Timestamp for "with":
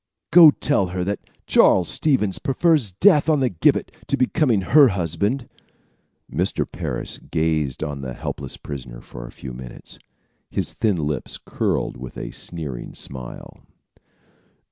11.97-12.17